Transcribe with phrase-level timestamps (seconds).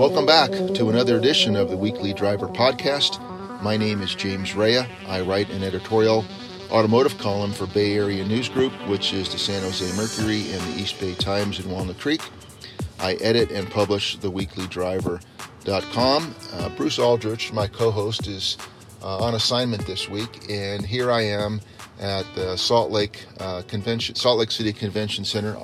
[0.00, 3.20] Welcome back to another edition of the Weekly Driver Podcast.
[3.60, 4.86] My name is James Raia.
[5.06, 6.24] I write an editorial
[6.70, 10.80] automotive column for Bay Area News Group, which is the San Jose Mercury and the
[10.80, 12.22] East Bay Times in Walnut Creek.
[12.98, 16.34] I edit and publish the weeklydriver.com.
[16.54, 18.56] Uh, Bruce Aldrich, my co host, is
[19.02, 21.60] uh, on assignment this week, and here I am
[22.00, 25.58] at the Salt Lake uh, Convention, Salt Lake City Convention Center,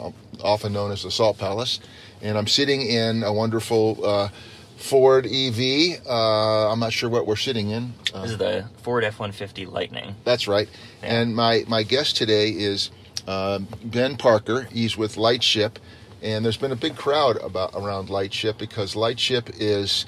[0.44, 1.80] often known as the Salt Palace,
[2.22, 4.28] and I'm sitting in a wonderful uh,
[4.76, 6.00] Ford EV.
[6.06, 7.92] Uh, I'm not sure what we're sitting in.
[8.14, 10.14] Uh, This is the Ford F-150 Lightning.
[10.24, 10.68] That's right.
[11.02, 11.20] Yeah.
[11.20, 12.90] And my, my guest today is
[13.26, 14.62] um Ben Parker.
[14.70, 15.78] He's with Lightship,
[16.22, 20.06] and there's been a big crowd about around Lightship because Lightship is,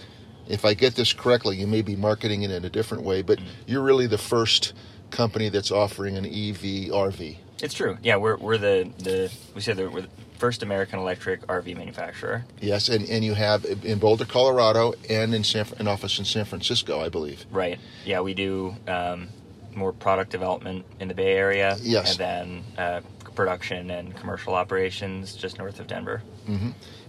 [0.49, 3.41] if I get this correctly, you may be marketing it in a different way, but
[3.67, 4.73] you're really the first
[5.11, 7.39] company that's offering an EV RV.
[7.63, 7.99] It's true.
[8.03, 10.09] Yeah, we're we're the the we said that we're the
[10.39, 12.45] first American electric RV manufacturer.
[12.61, 16.45] Yes, and, and you have in Boulder, Colorado, and in San, an office in San
[16.45, 17.45] Francisco, I believe.
[17.51, 17.79] Right.
[18.05, 19.29] Yeah, we do um,
[19.75, 21.77] more product development in the Bay Area.
[21.81, 22.11] Yes.
[22.13, 23.01] And then uh,
[23.43, 26.21] production and commercial operations just north of Denver.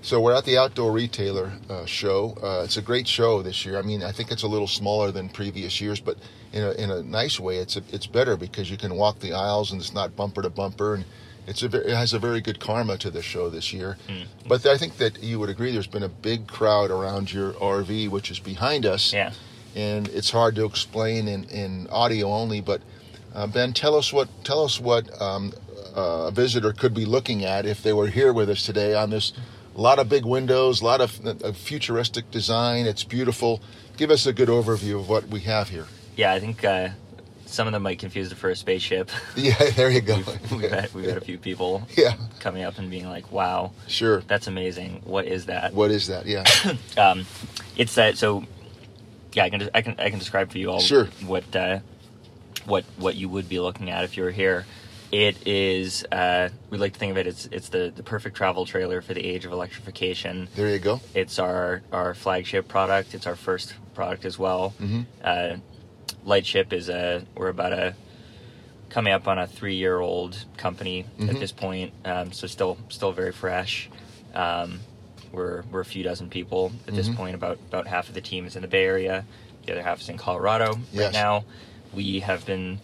[0.03, 2.37] So we're at the Outdoor Retailer uh, show.
[2.43, 3.79] Uh, it's a great show this year.
[3.79, 6.17] I mean, I think it's a little smaller than previous years, but
[6.53, 9.33] in a, in a nice way, it's a, it's better because you can walk the
[9.33, 11.05] aisles and it's not bumper to bumper, and
[11.47, 13.97] it's a, it has a very good karma to the show this year.
[14.47, 18.09] But I think that you would agree there's been a big crowd around your RV,
[18.09, 19.31] which is behind us, Yeah.
[19.75, 22.61] and it's hard to explain in, in audio only.
[22.61, 22.81] But
[23.33, 25.53] uh, Ben, tell us what tell us what um,
[25.95, 29.33] a visitor could be looking at if they were here with us today on this.
[29.75, 32.85] A lot of big windows, a lot of, of futuristic design.
[32.85, 33.61] It's beautiful.
[33.97, 35.85] Give us a good overview of what we have here.
[36.17, 36.89] Yeah, I think uh,
[37.45, 39.09] some of them might confuse it for a spaceship.
[39.35, 40.21] Yeah, there you go.
[40.51, 44.19] we've, had, we've had a few people Yeah, coming up and being like, "Wow, sure.
[44.27, 45.01] that's amazing.
[45.05, 46.25] What is that?" What is that?
[46.25, 46.43] Yeah,
[46.97, 47.25] um,
[47.77, 48.43] it's that so
[49.33, 51.05] yeah i can i can i can describe for you all Sure.
[51.27, 51.79] what uh,
[52.65, 54.65] what what you would be looking at if you were here
[55.11, 58.65] it is uh, we like to think of it it's it's the the perfect travel
[58.65, 61.01] trailer for the age of electrification there you go.
[61.15, 65.05] it's our our flagship product it's our first product as well Mhm.
[65.23, 65.55] uh,
[66.25, 67.95] lightship is a we're about a
[68.89, 71.29] coming up on a three year old company Mhm.
[71.29, 73.89] at this point um, so still still very fresh
[74.35, 74.79] um,
[75.31, 77.15] we're we're a few dozen people at this Mhm.
[77.15, 79.25] point about about half of the team is in the bay area
[79.65, 81.03] the other half is in colorado Yes.
[81.05, 81.45] right now
[81.93, 82.79] we have been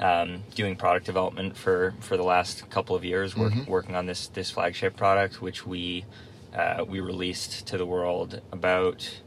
[0.00, 3.66] um, doing product development for for the last couple of years work, Mhm.
[3.66, 6.04] working on this this flagship product which we
[6.54, 9.20] uh, we released to the world about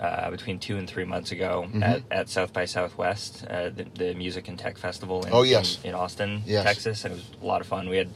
[0.00, 1.82] uh, between two and three months ago Mhm.
[1.82, 5.78] at, at South by Southwest, uh, the, the music and tech festival in, Oh, yes.
[5.84, 6.64] in, in Austin, Yes.
[6.64, 7.88] Texas, and it was a lot of fun.
[7.88, 8.08] We had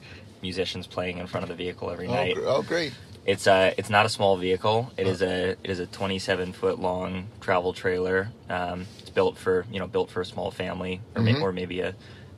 [0.42, 2.34] musicians playing in front of the vehicle every Oh, night.
[2.34, 2.92] gr- oh, great.
[3.26, 4.92] It's a it's not a small vehicle.
[4.96, 5.10] It Oh.
[5.20, 8.28] a it is a 27 foot long travel trailer.
[8.48, 11.24] Um, it's built for you know built for a small family or, Mhm.
[11.24, 11.94] may, or maybe a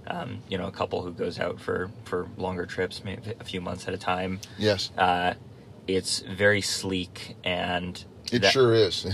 [0.07, 3.61] um, you know a couple who goes out for for longer trips, maybe a few
[3.61, 4.41] months at a time.
[4.57, 5.35] Yes, Uh,
[5.87, 9.07] it's very sleek and it that- sure is.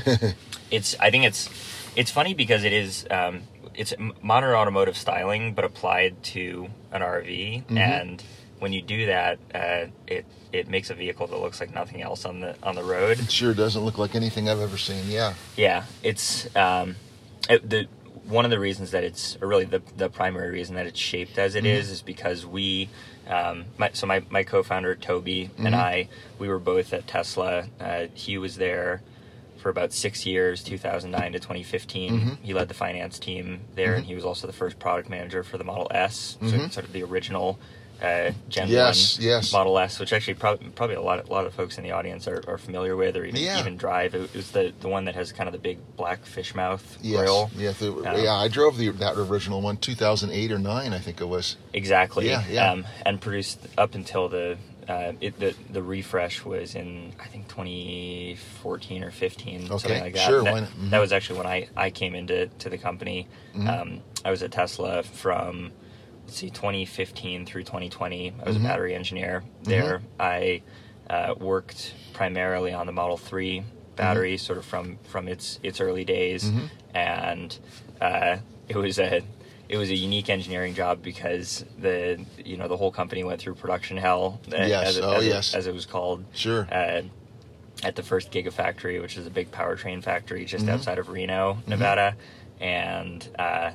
[0.70, 1.48] it's I think it's
[1.96, 3.42] it's funny because it is um,
[3.74, 3.92] it's
[4.22, 7.76] modern automotive styling but applied to an RV Mhm.
[7.76, 8.22] and
[8.58, 12.24] when you do that uh, it it makes a vehicle that looks like nothing else
[12.24, 15.04] on the on the road it sure doesn't look like anything I've ever seen.
[15.08, 15.34] Yeah.
[15.56, 16.96] yeah it's um,
[17.48, 17.86] it, the
[18.26, 21.36] one of the reasons that it's or really the the primary reason that it's shaped
[21.38, 21.92] as it is Mhm.
[21.92, 22.88] is because we
[23.28, 25.78] um, my, so my, my co-founder Toby and Mhm.
[25.78, 29.02] I we were both at Tesla uh, he was there
[29.58, 32.36] for about six years 2009 to 2015 Mhm.
[32.42, 34.08] he led the finance team there and Mhm.
[34.08, 36.70] he was also the first product manager for the Model S so Mhm.
[36.72, 37.58] sort of the original
[38.04, 39.52] uh, Gen Yes, 1 yes.
[39.52, 41.92] Model S which actually probably, probably a lot of, a lot of folks in the
[41.92, 43.58] audience are, are familiar with or even Yeah.
[43.60, 46.54] even drive it was the, the one that has kind of the big black fish
[46.54, 47.20] mouth Yes.
[47.20, 47.72] grill Yeah.
[47.72, 48.34] The, Um, yeah.
[48.34, 51.56] I drove the that original one, 2008 or nine, I think it was.
[51.72, 52.28] Exactly.
[52.28, 52.70] Yeah, yeah.
[52.72, 57.48] Um, and produced up until the uh, it, the the refresh was in I think
[57.48, 60.26] 2014 or 15, Okay, something like that.
[60.28, 60.68] sure, That, why not?
[60.70, 60.90] Mhm.
[60.90, 63.26] that was actually when I, I came into to the company.
[63.56, 63.68] Mhm.
[63.80, 65.72] Um, I was at Tesla from
[66.26, 68.32] see 2015 through 2020.
[68.42, 68.60] I was Mhm.
[68.60, 70.02] a battery engineer there.
[70.18, 70.62] I
[71.10, 73.62] uh, worked primarily on the Model 3
[73.96, 76.70] battery, sort of from from its its early days, Mhm.
[76.94, 77.58] and
[78.00, 78.38] uh,
[78.68, 79.22] it was a
[79.68, 83.54] it was a unique engineering job because the you know the whole company went through
[83.54, 84.40] production hell.
[84.52, 84.88] uh, Yes.
[84.88, 85.54] as, it, Oh, as, it- yes.
[85.54, 86.24] as it was called.
[86.32, 86.66] Sure.
[86.72, 87.02] Uh,
[87.82, 90.70] at the first Gigafactory, which is a big powertrain factory just Mhm.
[90.70, 92.14] outside of Reno, Nevada,
[92.60, 93.72] and uh,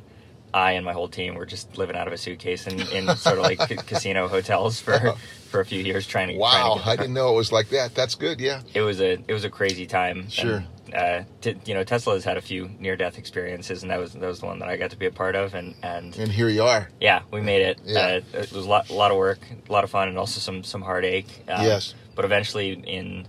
[0.54, 3.38] I and my whole team were just living out of a suitcase in, in sort
[3.38, 5.16] of like ca- casino hotels for
[5.50, 6.34] for a few years trying to.
[6.38, 7.94] trying to Wow, I didn't know it was like that.
[7.96, 8.40] That's good.
[8.40, 8.62] Yeah.
[8.74, 10.30] It was a it was a crazy time.
[10.30, 10.64] Sure.
[10.92, 14.00] And, uh, t- you know, Tesla has had a few near death experiences, and that
[14.00, 16.16] was that was the one that I got to be a part of, and and
[16.18, 16.90] And here you are.
[17.00, 17.80] yeah, we made it.
[17.86, 18.00] Yeah.
[18.00, 20.40] Uh, it was a lot, a lot of work, a lot of fun, and also
[20.40, 21.28] some some heartache.
[21.48, 21.94] Um, Yes.
[22.16, 23.28] But eventually, in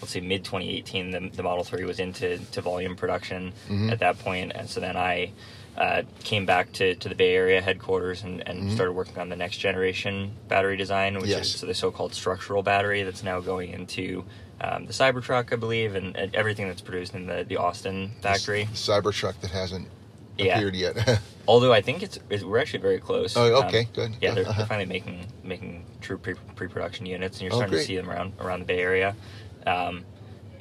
[0.00, 3.92] let's say mid 2018, the, the Model 3 was into to volume production Mhm.
[3.92, 5.30] at that point, and so then I
[5.76, 8.74] uh, came back to, to the Bay Area headquarters and, and Mhm.
[8.74, 11.54] started working on the next generation battery design, which Yes.
[11.54, 14.24] is the so-called structural battery that's now going into
[14.60, 18.64] um, the Cybertruck, I believe, and, and everything that's produced in the, the Austin factory.
[18.64, 19.88] The Cybertruck that hasn't
[20.38, 20.56] Yeah.
[20.56, 21.20] appeared yet.
[21.48, 23.36] Although I think it's, it's we're actually very close.
[23.36, 24.12] oh, Um, okay, good.
[24.20, 24.58] yeah, they're, Uh-huh.
[24.58, 28.08] they're finally making making true pre pre-production units, and you're Oh, starting to see them
[28.08, 29.16] around around the Bay Area.
[29.66, 30.04] Um,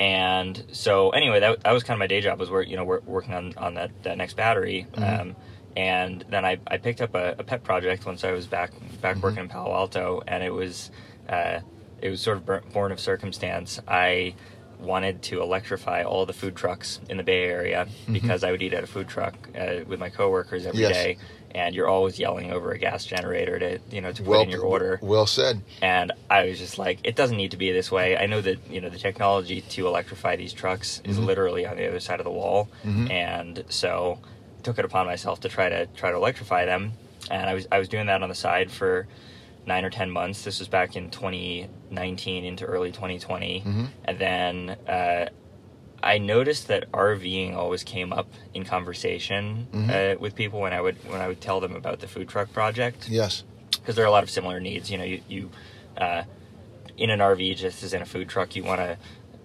[0.01, 3.03] and so anyway, that, that was kind of my day job was you know wor-
[3.05, 4.87] working on on that that next battery.
[4.93, 5.19] Mhm.
[5.21, 5.35] Um,
[5.77, 8.71] and then I, I picked up a, a pet project once I was back
[9.01, 9.21] back Mhm.
[9.21, 10.89] working in Palo Alto, and it was
[11.29, 11.59] uh,
[12.01, 13.79] it was sort of born of circumstance.
[13.87, 14.33] I
[14.79, 18.13] wanted to electrify all the food trucks in the Bay Area Mhm.
[18.13, 21.25] because I would eat at a food truck uh, with my coworkers every day, Yes.
[21.55, 24.49] And you're always yelling over a gas generator to you know to put well, in
[24.49, 24.99] your order.
[25.01, 25.61] Well said.
[25.81, 28.17] And I was just like, it doesn't need to be this way.
[28.17, 31.25] I know that you know the technology to electrify these trucks is Mhm.
[31.25, 33.09] literally on the other side of the wall, Mhm.
[33.11, 34.19] and so
[34.59, 36.93] I took it upon myself to try to try to electrify them.
[37.29, 39.07] And I was I was doing that on the side for
[39.65, 40.43] nine or ten months.
[40.43, 43.87] This was back in 2019 into early 2020, Mhm.
[44.05, 44.69] and then.
[44.87, 45.25] Uh,
[46.03, 50.15] I noticed that RVing always came up in conversation Mhm.
[50.15, 52.51] uh, with people when I would when I would tell them about the food truck
[52.53, 53.43] project Yes.
[53.71, 54.89] because there are a lot of similar needs.
[54.91, 55.49] You know, you, you
[55.97, 56.23] uh,
[56.97, 58.97] in an RV just as in a food truck, you want to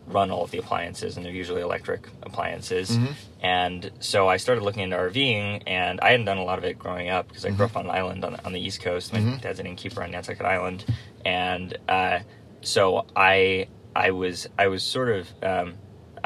[0.08, 2.96] run all of the appliances, and they're usually electric appliances.
[2.96, 3.14] Mhm.
[3.42, 6.78] And so I started looking into RVing, and I hadn't done a lot of it
[6.78, 9.12] growing up because I grew up on an island on the, on the East Coast.
[9.12, 10.84] My dad's an innkeeper on Nantucket Island,
[11.24, 12.20] and uh,
[12.62, 13.66] so I
[13.96, 15.74] I was I was sort of um,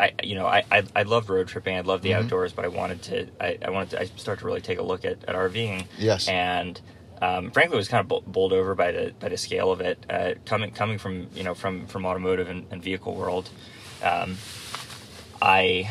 [0.00, 1.76] I you know I, I I loved road tripping.
[1.76, 2.18] I loved the Mhm.
[2.24, 4.82] outdoors, but I wanted to I, I wanted to I started to really take a
[4.90, 6.26] look at, at RVing Yes.
[6.28, 6.80] and
[7.22, 10.32] um, frankly was kind of bowled over by the by the scale of it uh,
[10.46, 13.50] coming coming from you know from from automotive and, and vehicle world
[14.02, 14.38] um,
[15.42, 15.90] I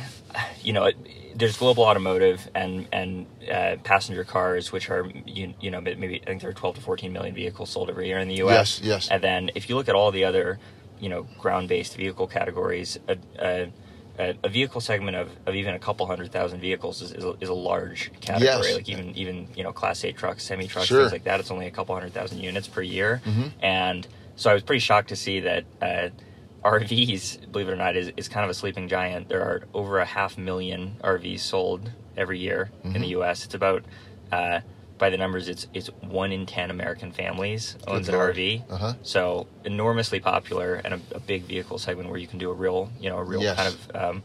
[0.63, 0.95] you know it,
[1.35, 6.25] there's global automotive and and uh, passenger cars which are you, you know maybe I
[6.25, 8.81] think there are 12 to 14 million vehicles sold every year in the US Yes,
[8.83, 9.07] yes.
[9.11, 10.59] and then if you look at all the other
[10.99, 13.71] you know ground based vehicle categories a, a,
[14.19, 17.33] a a vehicle segment of, of even a couple hundred thousand vehicles is, is, a,
[17.41, 18.73] is a large category Yes.
[18.75, 21.01] like even even you know class 8 trucks semi trucks Sure.
[21.01, 23.51] things like that it's only a couple hundred thousand units per year Mhm.
[23.61, 26.09] and so i was pretty shocked to see that uh,
[26.63, 29.99] rvs believe it or not is, is kind of a sleeping giant there are over
[29.99, 33.01] a half million rvs sold every year in Mhm.
[33.01, 33.83] the us it's about
[34.31, 34.59] uh,
[34.99, 38.35] by the numbers it's it's one in ten american families owns Good an Lord.
[38.35, 38.93] rv Uh-huh.
[39.01, 42.91] so enormously popular and a, a big vehicle segment where you can do a real,
[42.99, 43.55] you know, a real Yes.
[43.57, 44.23] kind of um,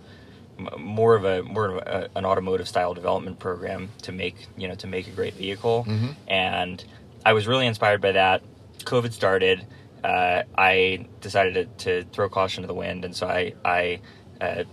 [0.79, 4.75] more of a more of a, an automotive style development program to make you know
[4.77, 5.85] to make a great vehicle.
[5.89, 6.15] Mhm.
[6.29, 6.85] And
[7.25, 8.43] I was really inspired by that.
[8.81, 9.65] COVID started.
[10.05, 14.01] Uh, I decided to, to throw caution to the wind, and so I I
[14.41, 14.65] uh,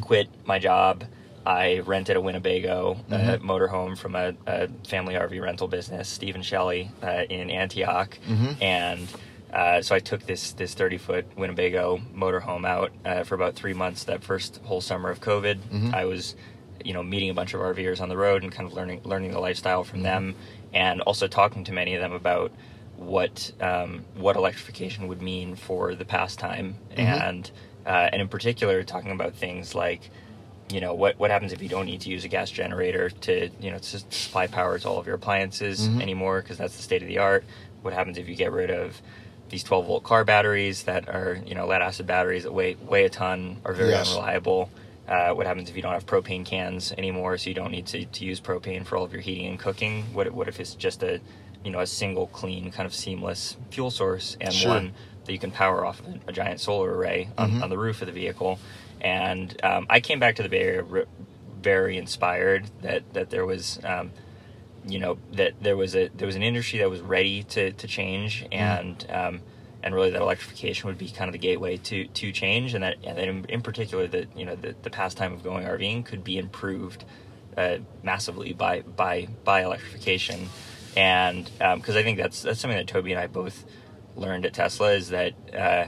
[0.00, 1.04] quit my job.
[1.46, 3.40] I rented a Winnebago uh, Mhm.
[3.40, 8.56] motorhome from a, a family RV rental business, Stephen Shelley, uh, in Antioch, Mhm.
[8.62, 9.08] and
[9.52, 13.74] uh, so I took this this 30 foot Winnebago motorhome out uh, for about three
[13.74, 14.04] months.
[14.04, 15.94] That first whole summer of COVID, Mhm.
[15.94, 16.36] I was,
[16.84, 19.32] you know, meeting a bunch of RVers on the road and kind of learning learning
[19.32, 20.36] the lifestyle from them,
[20.72, 22.52] and also talking to many of them about
[22.96, 26.98] what um, what electrification would mean for the pastime, Mhm.
[27.22, 27.50] and
[27.86, 30.10] uh, and in particular talking about things like
[30.70, 33.48] you know what what happens if you don't need to use a gas generator to
[33.60, 36.00] you know to supply power to all of your appliances Mhm.
[36.02, 37.44] anymore because that's the state of the art
[37.82, 39.00] what happens if you get rid of
[39.48, 43.04] these 12 volt car batteries that are you know lead acid batteries that weigh weigh
[43.04, 44.08] a ton are very Yes.
[44.08, 44.70] unreliable
[45.08, 48.04] uh, what happens if you don't have propane cans anymore so you don't need to,
[48.04, 51.02] to use propane for all of your heating and cooking what what if it's just
[51.02, 51.20] a
[51.64, 54.70] you know a single clean kind of seamless fuel source and Sure.
[54.70, 54.92] one
[55.24, 57.62] that you can power off a, a giant solar array on, Mhm.
[57.64, 58.58] on the roof of the vehicle.
[59.00, 61.04] And um, I came back to the Bay Area re-
[61.60, 64.12] very inspired that that there was, um,
[64.86, 67.86] you know, that there was a there was an industry that was ready to to
[67.86, 69.06] change and.
[69.10, 69.40] Um,
[69.82, 72.96] and really, that electrification would be kind of the gateway to, to change, and that,
[73.02, 76.22] and that in, in particular, that you know, the, the pastime of going RVing could
[76.22, 77.04] be improved
[77.56, 80.48] uh, massively by by by electrification,
[80.96, 83.64] and because I think that's that's something that Toby and I both
[84.16, 85.86] learned at Tesla is that uh,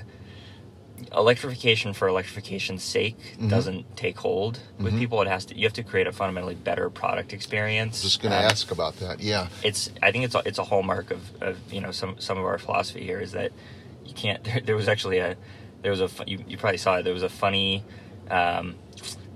[1.15, 3.49] electrification for electrification's sake Mm-hmm.
[3.49, 5.21] doesn't take hold with people.
[5.23, 5.57] It has to.
[5.57, 8.03] You have to create a fundamentally better product experience.
[8.03, 9.21] Just going to Um, ask about that.
[9.21, 9.49] Yeah.
[9.63, 12.45] it's I think it's a, it's a hallmark of, of you know some some of
[12.45, 13.53] our philosophy here is that
[14.05, 15.37] you can't there, there was actually a
[15.83, 17.83] there was a you, you probably saw it there was a funny
[18.31, 18.77] um,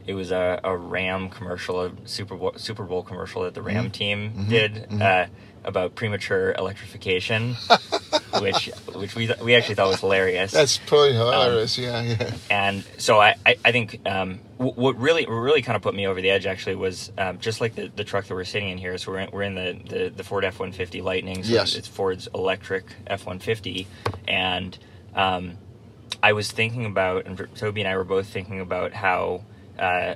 [0.07, 3.91] it was a, a Ram commercial a Super Bowl Super Bowl commercial that the Ram
[3.91, 5.27] team did uh,
[5.67, 7.55] about premature electrification
[8.41, 11.77] which which we we actually thought was hilarious That's pretty hilarious.
[11.79, 12.35] yeah, yeah.
[12.51, 16.07] and so I, I, I think um, w- what really really kind of put me
[16.07, 18.79] over the edge actually was um, just like the, the truck that we're sitting in
[18.79, 18.97] here.
[18.99, 21.43] So we're in, we're in the, the, the Ford F one fifty Lightning.
[21.45, 21.75] So Yes.
[21.75, 23.87] it's Ford's electric F one fifty,
[24.29, 24.77] and
[25.15, 25.57] um,
[26.23, 29.43] I was thinking about, and Toby and I were both thinking about how.
[29.79, 30.15] Uh,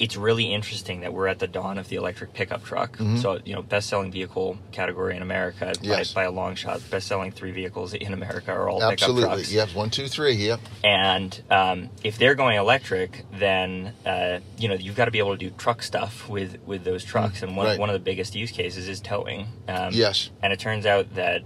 [0.00, 2.96] it's really interesting that we're at the dawn of the electric pickup truck.
[3.16, 5.84] So, you know, best selling vehicle category in America Mm-hmm.
[5.84, 6.12] Yes.
[6.14, 6.80] by, by a long shot.
[6.90, 9.22] Best selling three vehicles in America are all pickup Absolutely.
[9.24, 9.52] trucks.
[9.52, 9.68] Yep.
[9.74, 10.32] One, two, three.
[10.32, 10.60] Yep.
[10.82, 15.32] And um, if they're going electric, then uh, you know you've got to be able
[15.32, 17.42] to do truck stuff with with those trucks.
[17.42, 17.78] And one right.
[17.78, 19.46] one of the biggest use cases is towing.
[19.68, 20.30] Um, Yes.
[20.42, 21.42] And it turns out that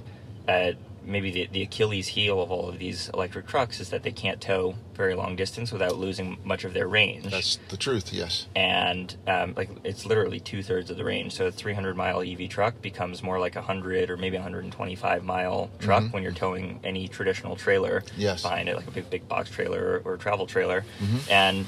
[0.49, 0.73] uh,
[1.05, 4.41] maybe the, the Achilles heel of all of these electric trucks is that they can't
[4.41, 7.25] tow very long distance without losing much of their range.
[7.31, 8.13] That's the truth.
[8.13, 8.47] Yes.
[8.57, 11.33] and um, like it's literally two thirds of the range.
[11.35, 15.71] So a 300 mile EV truck becomes more like a 100 or maybe 125 mile
[15.81, 18.21] truck when you're towing any traditional trailer Mm-hmm.
[18.21, 18.43] Yes.
[18.43, 20.85] behind it, like a big big box trailer or, or travel trailer.
[21.03, 21.31] Mm-hmm.
[21.31, 21.67] And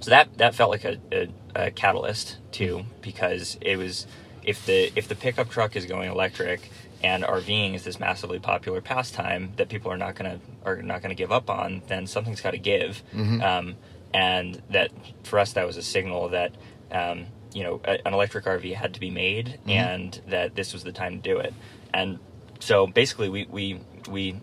[0.00, 4.06] so that that felt like a, a, a catalyst too, because it was
[4.42, 6.70] if the if the pickup truck is going electric
[7.02, 11.14] and RVing is this massively popular pastime that people are not gonna are not gonna
[11.14, 13.02] give up on, then something's got to give.
[13.42, 13.76] Um,
[14.14, 14.90] and that
[15.24, 16.54] for us that was a signal that
[16.90, 20.84] um, you know a, an electric RV had to be made, and that this was
[20.84, 21.52] the time to do it.
[21.92, 22.18] And
[22.60, 24.40] so basically, we we we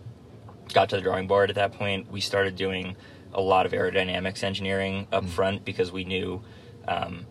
[0.73, 2.11] got to the drawing board at that point.
[2.11, 2.95] We started doing
[3.33, 6.41] a lot of aerodynamics engineering up front because we knew,
[6.87, 7.25] um,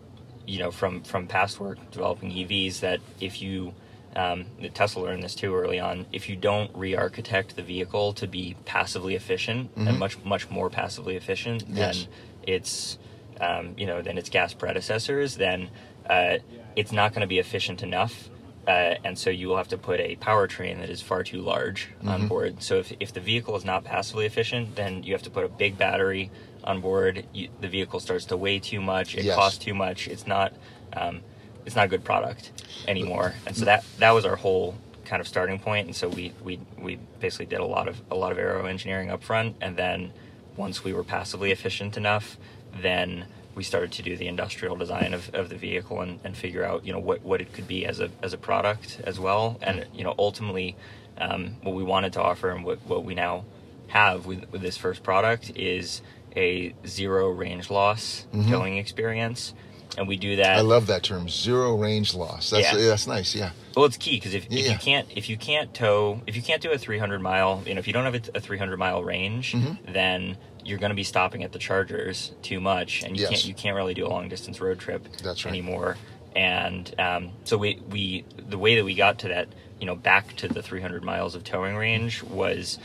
[0.47, 3.75] you know, from from past work developing EVs that if you
[4.16, 6.07] um, Tesla learned this too early on.
[6.12, 11.16] If you don't re-architect the vehicle to be passively efficient and much much more passively
[11.16, 12.07] efficient Yes.
[12.07, 12.12] than
[12.54, 12.99] its
[13.40, 15.71] um, you know than its gas predecessors, then
[16.09, 16.38] uh,
[16.76, 18.28] it's not going to be efficient enough.
[18.64, 21.88] Uh, and so you will have to put a powertrain that is far too large
[22.07, 22.62] on board.
[22.62, 25.49] So if, if the vehicle is not passively efficient, then you have to put a
[25.49, 26.31] big battery
[26.62, 27.26] on board.
[27.33, 29.16] You, the vehicle starts to weigh too much.
[29.16, 29.35] It Yes.
[29.35, 30.07] costs too much.
[30.07, 30.52] It's not
[30.92, 31.23] um,
[31.66, 32.52] it's not a good product
[32.88, 33.35] anymore.
[33.47, 35.87] And so that that was our whole kind of starting point.
[35.87, 39.11] And so we we, we basically did a lot of a lot of aero engineering
[39.11, 40.12] up front, and then
[40.57, 42.37] once we were passively efficient enough,
[42.81, 46.64] then we started to do the industrial design of, of the vehicle and, and figure
[46.64, 49.59] out you know what, what it could be as a as a product as well
[49.62, 50.76] and you know ultimately
[51.19, 53.45] um, what we wanted to offer and what, what we now
[53.88, 56.00] have with, with this first product is
[56.35, 59.52] a zero range loss towing experience
[59.99, 61.29] and we do that I love that term.
[61.29, 62.51] Zero range loss.
[62.51, 62.79] That's Yeah.
[62.89, 63.35] that's nice.
[63.35, 63.51] Yeah.
[63.77, 64.73] well, it's key because if, if Yeah.
[64.73, 67.79] you can't if you can't tow if you can't do a 300 mile you know
[67.79, 69.93] if you don't have a, a 300 mile range Mm-hmm.
[69.93, 73.31] then you're going to be stopping at the chargers too much and you Yes.
[73.31, 75.51] can't you can't really do a long distance road trip That's right.
[75.51, 75.97] anymore
[76.35, 79.49] and um, so we we the way that we got to that
[79.81, 82.79] you know back to the 300 miles of towing range was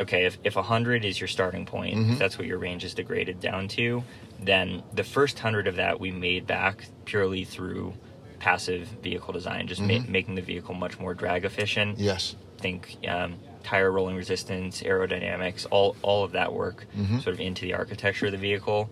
[0.00, 2.16] okay if, if 100 is your starting point Mm-hmm.
[2.16, 4.02] that's what your range is degraded down to
[4.38, 7.94] then the first 100 of that we made back purely through
[8.38, 12.04] passive vehicle design just ma- making the vehicle much more drag efficient Mm-hmm.
[12.04, 12.36] Yes.
[12.58, 17.18] think um, tire rolling resistance, aerodynamics, all all of that work Mm-hmm.
[17.18, 18.88] sort of into the architecture of the vehicle.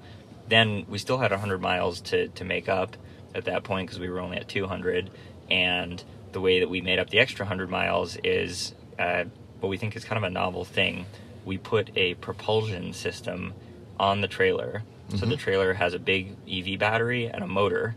[0.48, 2.96] Then we still had 100 miles to, to make up
[3.34, 5.10] at that point because we were only at 200.
[5.50, 9.24] And the way that we made up the extra 100 miles is uh,
[9.60, 11.06] what we think is kind of a novel thing.
[11.44, 13.54] We put a propulsion system
[13.98, 14.82] on the trailer.
[15.08, 15.30] So Mm-hmm.
[15.30, 17.94] the trailer has a big EV battery and a motor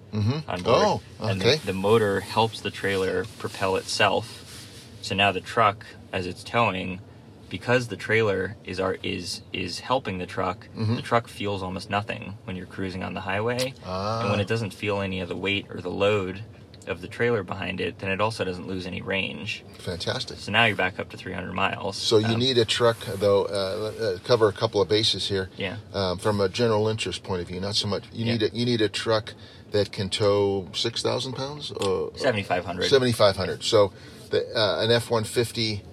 [0.47, 0.83] on board.
[0.85, 4.25] Oh, And the, the motor helps the trailer propel itself.
[5.01, 6.99] So now the truck, as it's towing,
[7.49, 10.95] because the trailer is our is is helping the truck, Mm-hmm.
[10.97, 13.73] the truck feels almost nothing when you're cruising on the highway.
[14.21, 14.43] And when Ah.
[14.43, 16.43] it doesn't feel any of the weight or the load
[16.89, 19.63] of the trailer behind it, then it also doesn't lose any range.
[19.77, 20.39] Fantastic.
[20.39, 21.95] So now you're back up to 300 miles.
[21.95, 23.43] So you Um, need a truck, though.
[23.45, 25.49] Uh, uh, cover a couple of bases here.
[25.57, 25.77] Yeah.
[25.93, 28.03] Um, from a general interest point of view, not so much.
[28.11, 28.31] You Yeah.
[28.33, 29.33] need a you need a truck
[29.71, 31.71] that can tow six thousand pounds.
[31.71, 32.89] Uh, 7,500.
[32.89, 33.63] Seventy five hundred.
[33.63, 33.93] So,
[34.31, 35.83] the, uh, an F one fifty.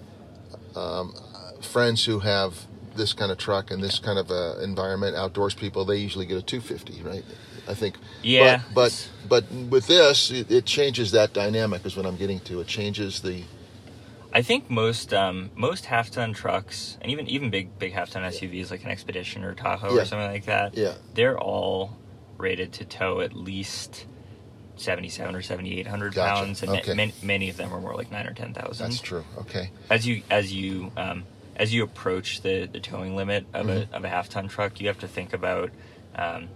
[1.62, 5.84] Friends who have this kind of truck and this kind of uh, environment, outdoors people,
[5.84, 7.24] they usually get a two fifty, right?
[7.68, 7.96] I think.
[8.23, 11.85] Yeah, But but, but with this, it, it changes that dynamic.
[11.85, 12.61] Is what I'm getting to.
[12.61, 13.42] It changes the
[14.32, 18.23] I think most um, most half ton trucks and even even big big half ton
[18.23, 20.02] SUVs like an Expedition or Tahoe Yeah.
[20.02, 20.76] or something like that.
[20.76, 20.94] Yeah.
[21.14, 21.96] they're all
[22.38, 24.04] rated to tow at least
[24.76, 26.35] seventy seven or seventy eight hundred Gotcha.
[26.44, 26.92] pounds, and Okay.
[26.94, 28.90] many, many of them are more like nine or ten thousand.
[28.90, 29.25] That's true.
[29.38, 29.70] Okay.
[29.90, 31.25] As you as you um,
[31.56, 33.90] as you approach the, the towing limit of Mhm.
[33.90, 35.70] a of a half ton truck, you have to think about.
[36.14, 36.49] Um,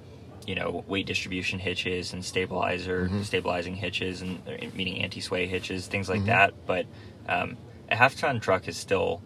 [0.50, 3.25] you know, weight distribution hitches and stabilizer, Mhm.
[3.25, 6.26] stabilizing hitches, and uh, meaning anti-sway hitches, things like Mhm.
[6.26, 6.54] that.
[6.66, 6.87] But
[7.28, 7.57] um,
[7.88, 9.23] a half-ton truck is still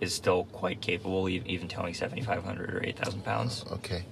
[0.00, 3.64] is still quite capable, even towing 7,500 or 8,000 pounds.
[3.70, 4.02] Okay,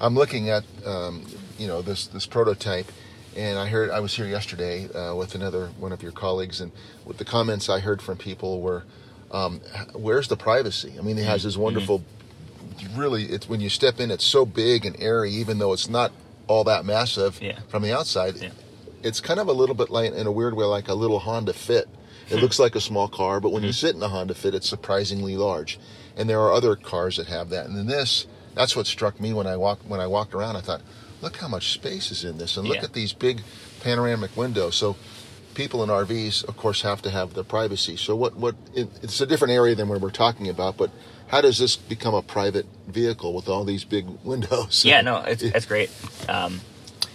[0.00, 1.24] I'm looking at um,
[1.56, 2.90] you know this this prototype,
[3.36, 6.72] and I heard I was here yesterday uh, with another one of your colleagues, and
[7.06, 8.82] with the comments I heard from people were,
[9.30, 9.60] um,
[9.94, 12.02] "Where's the privacy?" I mean, it has this wonderful,
[12.94, 13.24] really.
[13.24, 16.12] It's when you step in, it's so big and airy, even though it's not
[16.46, 17.58] all that massive Yeah.
[17.68, 18.36] from the outside.
[18.36, 18.50] Yeah.
[19.02, 21.52] It's kind of a little bit like, in a weird way, like a little Honda
[21.52, 21.88] Fit.
[22.28, 22.40] It hmm.
[22.40, 23.74] looks like a small car, but when you hmm.
[23.74, 25.78] sit in a Honda Fit, it's surprisingly large.
[26.16, 27.66] And there are other cars that have that.
[27.66, 30.56] And then this, that's what struck me when I walked when I walked around.
[30.56, 30.82] I thought,
[31.22, 32.84] look how much space is in this, and look Yeah.
[32.84, 33.42] at these big
[33.82, 34.74] panoramic windows.
[34.74, 34.96] So
[35.54, 37.96] people in RVs, of course, have to have their privacy.
[37.96, 40.90] So what what it, it's a different area than what we're talking about, but.
[41.28, 44.84] How does this become a private vehicle with all these big windows?
[44.84, 45.90] Yeah, no, it's it's great.
[46.28, 46.60] Um,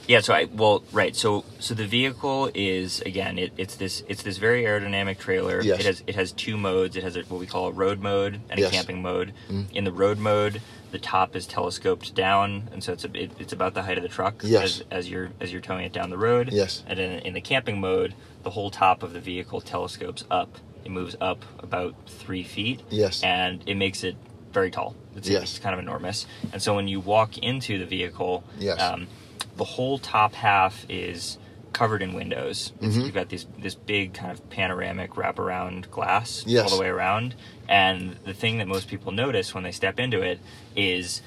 [0.08, 1.15] yeah, so I well, right.
[1.15, 5.62] So so the vehicle is again, it, it's this it's this very aerodynamic trailer.
[5.62, 5.79] Yes.
[5.79, 6.96] It has it has two modes.
[6.98, 8.70] It has a, what we call a road mode and Yes.
[8.70, 9.34] a camping mode.
[9.50, 9.72] Mm.
[9.72, 13.53] In the road mode, the top is telescoped down, and so it's a, it, it's
[13.53, 14.82] about the height of the truck Yes.
[14.82, 16.50] as, as you're as you're towing it down the road.
[16.51, 16.84] Yes.
[16.86, 20.58] And in, in the camping mode, the whole top of the vehicle telescopes up.
[20.84, 22.82] It moves up about three feet.
[22.90, 23.24] Yes.
[23.24, 24.16] And it makes it
[24.52, 24.96] very tall.
[25.16, 25.44] It's, Yes.
[25.44, 26.25] it's kind of enormous.
[26.52, 28.80] And so when you walk into the vehicle, Yes.
[28.82, 29.08] um,
[29.58, 31.38] the whole top half is
[31.72, 32.72] covered in windows.
[32.82, 33.06] Mhm.
[33.06, 36.66] You've got these this big kind of panoramic wraparound glass Yes.
[36.72, 37.34] all the way around.
[37.68, 40.40] And the thing that most people notice when they step into it
[40.75, 41.24] is,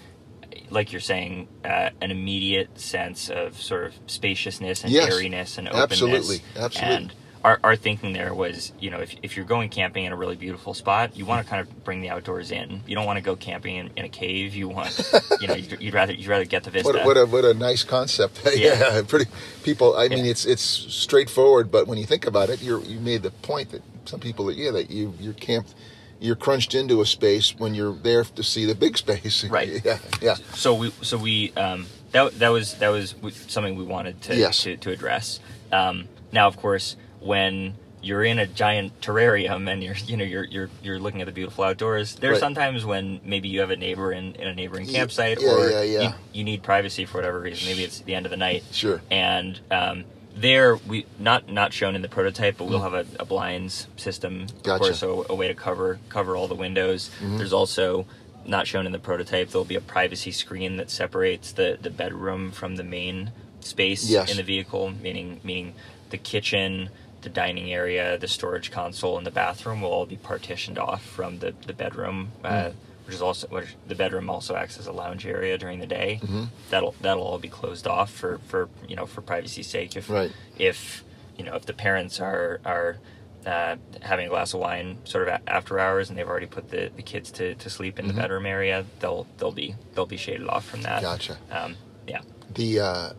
[0.70, 5.12] like you're saying, uh, an immediate sense of sort of spaciousness and Yes.
[5.12, 5.82] airiness and openness.
[6.02, 6.40] Absolutely.
[6.56, 6.94] Absolutely.
[6.96, 7.12] And
[7.46, 10.34] our, our thinking there was, you know, if, if you're going camping in a really
[10.34, 12.82] beautiful spot, you want to kind of bring the outdoors in.
[12.88, 14.56] You don't want to go camping in, in a cave.
[14.56, 16.92] You want, you know, you'd, you'd rather you'd rather get the vista.
[16.92, 18.40] What, what a what a nice concept.
[18.56, 18.96] yeah.
[18.96, 19.02] Yeah.
[19.06, 19.30] pretty
[19.62, 19.96] people.
[19.96, 23.30] I mean, it's it's straightforward, but when you think about it, you you made the
[23.30, 25.72] point that some people, yeah, that you you're camped,
[26.18, 29.44] you're crunched into a space when you're there to see the big space.
[29.48, 29.84] Right.
[29.84, 29.98] Yeah.
[30.20, 30.34] Yeah.
[30.54, 33.14] so we so we um, that that was that was
[33.46, 34.64] something we wanted to Yes.
[34.64, 35.38] to, to address.
[35.70, 40.44] Um, now, of course, when you're in a giant terrarium and you're you know you're
[40.44, 42.14] you're you're looking at the beautiful outdoors.
[42.16, 42.40] There are Right.
[42.40, 45.82] sometimes when maybe you have a neighbor in, in a neighboring campsite, yeah, or yeah,
[45.82, 46.02] yeah.
[46.02, 47.66] You, you need privacy for whatever reason.
[47.68, 48.62] Maybe it's the end of the night.
[48.70, 49.00] Sure.
[49.10, 50.04] And um,
[50.36, 54.42] there we not not shown in the prototype, but we'll have a, a blinds system,
[54.42, 54.78] of Mm.
[54.78, 57.10] Course, so a way to cover cover all the windows.
[57.20, 57.38] Mhm.
[57.38, 58.06] There's also
[58.44, 59.48] not shown in the prototype.
[59.50, 64.30] There'll be a privacy screen that separates the, the bedroom from the main space Yes.
[64.30, 65.74] in the vehicle, meaning meaning
[66.10, 66.90] the kitchen,
[67.26, 71.40] the dining area, the storage console, and the bathroom will all be partitioned off from
[71.40, 72.30] the the bedroom.
[72.44, 72.74] Uh, Mm.
[73.06, 76.18] which is also which the bedroom also acts as a lounge area during the day.
[76.22, 76.48] Mhm.
[76.70, 79.96] That'll that'll all be closed off for for you know for privacy's sake.
[79.96, 80.32] If Right.
[80.58, 81.04] if
[81.36, 82.98] you know if the parents are are
[83.44, 86.68] uh, having a glass of wine sort of a- after hours and they've already put
[86.70, 88.08] the, the kids to, to sleep in Mhm.
[88.08, 91.00] the bedroom area, they'll they'll be they'll be shaded off from that.
[91.02, 91.36] Gotcha.
[91.52, 91.76] Um,
[92.08, 92.22] yeah.
[92.54, 93.10] The uh,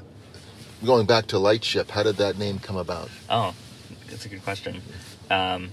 [0.86, 3.10] going back to Lightship, how did that name come about?
[3.30, 3.54] Oh,
[4.10, 4.82] that's a good question.
[5.30, 5.70] Um,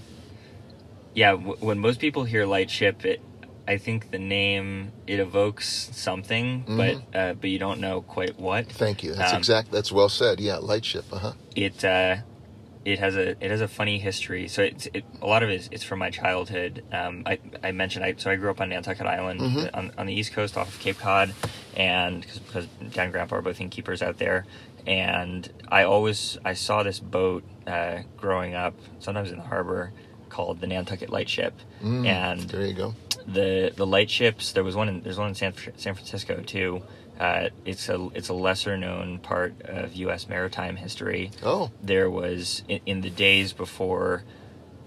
[1.13, 3.21] yeah, w- when most people hear lightship, it
[3.67, 8.71] I think the name it evokes something, but uh, but you don't know quite what.
[8.71, 9.13] Thank you.
[9.13, 9.71] That's Um, exact.
[9.71, 10.39] That's well said.
[10.39, 11.05] Yeah, Lightship.
[11.11, 11.31] Uh huh.
[11.55, 12.17] it uh,
[12.83, 14.47] it has a it has a funny history.
[14.47, 16.83] So it's it, a lot of it is it's from my childhood.
[16.91, 19.69] Um, I, I mentioned I so I grew up on Nantucket Island Mhm.
[19.73, 21.33] on, on the east coast off of Cape Cod,
[21.75, 24.45] and because dad and grandpa are both innkeepers out there,
[24.87, 29.91] and I always I saw this boat uh, growing up, sometimes in the harbor,
[30.29, 32.93] called the Nantucket Lightship, Mm, and there you go.
[33.27, 34.51] the the light ships.
[34.51, 34.89] There was one.
[34.89, 36.81] In, there's one in San San Francisco too.
[37.19, 40.27] Uh, it's a it's a lesser known part of U.S.
[40.27, 41.31] maritime history.
[41.43, 44.23] Oh, There was in, in the days before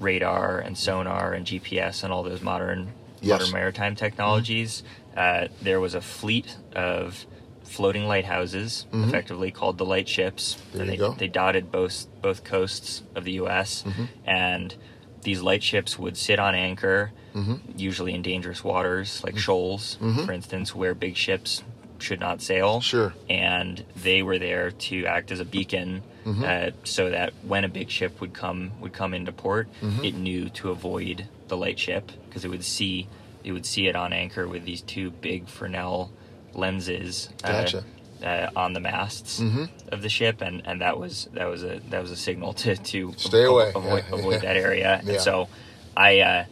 [0.01, 3.41] radar and sonar and GPS and all those modern Yes.
[3.41, 4.85] modern maritime technologies.
[5.17, 7.27] Uh, there was a fleet of
[7.69, 9.09] floating lighthouses, Mhm.
[9.09, 10.57] effectively called the light ships.
[10.73, 13.85] There and they, they dotted both both coasts of the U.S.
[13.87, 14.09] Mhm.
[14.27, 14.75] and
[15.23, 20.25] these light ships would sit on anchor hmm usually in dangerous waters like shoals, Mhm.
[20.27, 21.63] for instance, where big ships
[21.99, 22.81] should not sail.
[22.81, 23.13] Sure.
[23.29, 26.45] And they were there to act as a beacon, Mm-hmm.
[26.45, 30.05] uh, so that when a big ship would come would come into port, Mm-hmm.
[30.05, 33.07] it knew to avoid the light ship because it would see
[33.45, 36.11] it would see it on anchor with these two big Fresnel
[36.59, 37.29] lenses.
[37.45, 37.85] uh, Gotcha.
[38.23, 39.69] uh, on the masts Mhm.
[39.93, 42.75] of the ship, and, and that was that was a that was a signal to
[42.77, 43.71] to Stay away.
[43.75, 44.39] avoid, Yeah, avoid yeah.
[44.49, 45.01] that area.
[45.05, 45.13] Yeah.
[45.13, 45.49] And so,
[45.97, 46.45] I uh,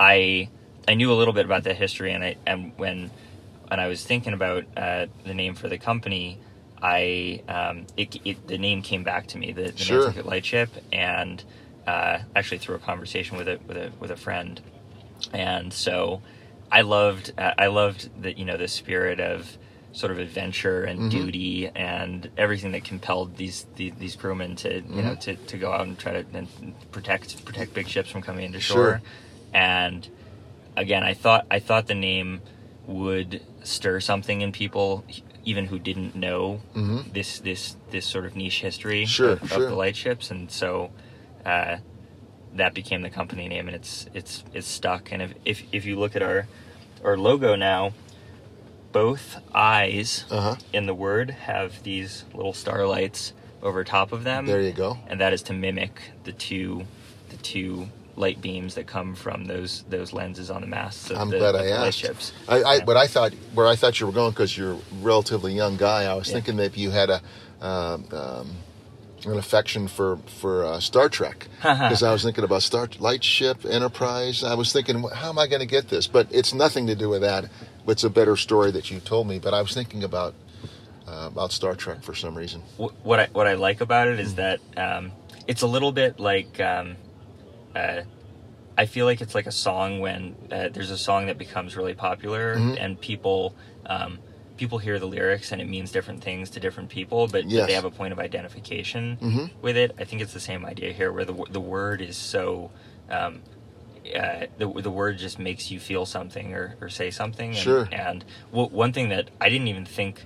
[0.00, 0.48] I
[0.88, 3.10] I knew a little bit about the history, and I and when
[3.68, 6.38] when I was thinking about uh, the name for the company,
[6.82, 10.00] I um, it, it the name came back to me the, the Sure.
[10.00, 11.42] Nantucket Lightship, and
[11.86, 14.60] uh, actually through a conversation with a with a with a friend,
[15.32, 16.20] and so
[16.72, 19.58] I loved uh, I loved the you know the spirit of
[19.92, 21.08] sort of adventure and Mm-hmm.
[21.10, 25.00] duty and everything that compelled these these, these crewmen to you Mm-hmm.
[25.06, 26.48] know to, to go out and try to and
[26.90, 28.76] protect protect big ships from coming into Sure.
[28.76, 29.02] shore
[29.52, 30.08] and
[30.76, 32.40] again I thought I thought the name
[32.86, 35.04] would stir something in people
[35.44, 37.12] even who didn't know Mhm.
[37.12, 39.64] this this this sort of niche history Sure, of, sure.
[39.64, 40.90] of the lightships and so
[41.44, 41.76] uh,
[42.54, 45.98] that became the company name and it's it's it's stuck and if if, if you
[45.98, 46.46] look at our
[47.04, 47.92] our logo now
[48.92, 50.56] both i's Uh-huh.
[50.72, 54.98] in the word have these little starlights over top of them There you go.
[55.08, 56.84] and that is to mimic the two
[57.30, 61.30] the two light beams that come from those those lenses on the masts of I'm
[61.30, 61.98] the, glad I asked.
[61.98, 62.84] ships I, I, Yeah.
[62.84, 66.04] but I thought where I thought you were going because you're a relatively young guy.
[66.04, 66.34] I was Yeah.
[66.34, 67.22] thinking maybe you had a
[67.66, 68.50] um, um,
[69.24, 74.42] an affection for for uh, Star Trek because I was thinking about Star Lightship Enterprise.
[74.44, 76.06] I was thinking, how am I going to get this?
[76.06, 77.44] But it's nothing to do with that.
[77.86, 79.38] It's a better story that you told me.
[79.38, 80.34] But I was thinking about
[81.06, 82.62] uh, about Star Trek for some reason.
[82.76, 85.12] What I what I like about it is that um,
[85.46, 86.96] it's a little bit like um,
[87.74, 88.02] uh,
[88.78, 91.94] I feel like it's like a song when uh, there's a song that becomes really
[91.94, 92.76] popular Mhm.
[92.80, 93.54] and people
[93.86, 94.18] um,
[94.56, 97.66] people hear the lyrics and it means different things to different people, but Yes.
[97.66, 99.50] they have a point of identification Mhm.
[99.62, 99.92] with it.
[99.98, 102.70] I think it's the same idea here, where the the word is so.
[103.10, 103.40] Um,
[104.16, 107.50] uh, the, the word just makes you feel something or, or say something.
[107.50, 107.88] And, Sure.
[107.92, 110.24] And w- one thing that I didn't even think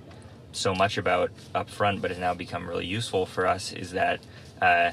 [0.51, 4.19] so much about up front, but has now become really useful for us, is that
[4.61, 4.91] uh,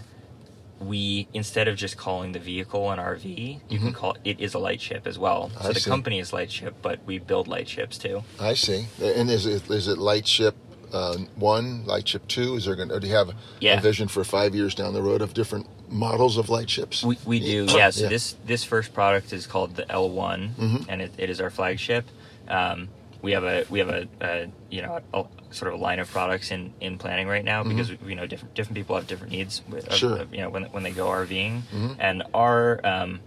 [0.87, 4.59] we instead of just calling the vehicle an RV, you can call it is a
[4.59, 5.51] light ship as well.
[5.51, 5.66] So Mm-hmm.
[5.68, 5.90] I the see.
[5.90, 8.23] company is Lightship, but we build light ships too.
[8.40, 8.87] I see.
[9.01, 10.55] And is it is it Lightship
[10.92, 12.55] uh, one, Lightship two?
[12.57, 12.88] Is there going?
[12.90, 13.79] to Do you have Yeah.
[13.79, 17.03] a vision for five years down the road of different models of lightships?
[17.05, 17.90] We, we do, yeah.
[17.90, 18.09] So Yeah.
[18.11, 20.87] this this first product is called the L1, Mhm.
[20.88, 22.05] and it, it is our flagship.
[22.49, 22.88] Um,
[23.24, 26.10] we have a we have a, a you know a, sort of a line of
[26.10, 29.62] products in, in planning right now because you know different different people have different needs
[29.68, 29.96] with, of- Mm-hmm.
[29.96, 30.18] Sure.
[30.18, 31.96] of, you know when when they go RVing Mhm.
[31.98, 33.20] and our um,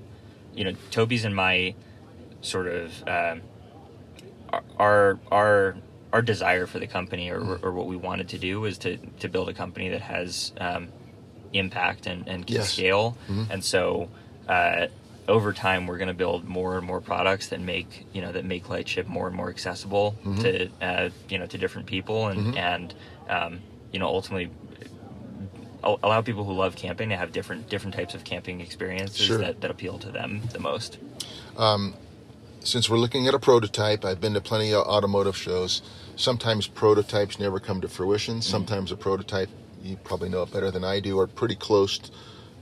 [0.53, 1.73] you know Toby's and my
[2.41, 3.41] sort of um,
[4.77, 5.75] our our
[6.13, 7.65] our desire for the company or, Mm-hmm.
[7.65, 10.89] or what we wanted to do was to to build a company that has um,
[11.53, 12.71] impact and, and can Yes.
[12.73, 13.47] scale Mhm.
[13.49, 14.09] and so
[14.47, 14.87] uh,
[15.27, 18.45] over time we're going to build more and more products that make you know that
[18.45, 20.41] make lightship more and more accessible Mhm.
[20.41, 22.57] to uh, you know to different people and Mhm.
[22.57, 22.93] and
[23.29, 23.59] um,
[23.91, 24.49] you know ultimately
[25.83, 29.37] allow people who love camping to have different different types of camping experiences Sure.
[29.37, 30.97] that, that appeal to them the most
[31.57, 31.93] Um,
[32.63, 35.81] since we're looking at a prototype, I've been to plenty of automotive shows.
[36.15, 38.41] Sometimes prototypes never come to fruition.
[38.41, 39.49] Sometimes a prototype,
[39.81, 42.11] you probably know it better than I do, are pretty close to